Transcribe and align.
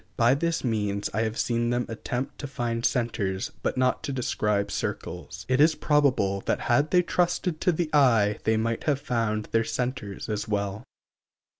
By 0.17 0.33
this 0.33 0.63
means 0.63 1.11
I 1.13 1.21
have 1.21 1.37
seen 1.37 1.69
them 1.69 1.85
attempt 1.87 2.39
to 2.39 2.47
find 2.47 2.83
centers, 2.83 3.51
but 3.61 3.77
not 3.77 4.01
to 4.05 4.11
describe 4.11 4.71
circles. 4.71 5.45
It 5.47 5.61
is 5.61 5.75
probable 5.75 6.41
that 6.47 6.61
had 6.61 6.89
they 6.89 7.03
trusted 7.03 7.61
to 7.61 7.71
the 7.71 7.91
eye 7.93 8.39
they 8.43 8.57
might 8.57 8.85
have 8.85 8.99
found 8.99 9.49
their 9.51 9.63
centers 9.63 10.27
as 10.27 10.47
well. 10.47 10.83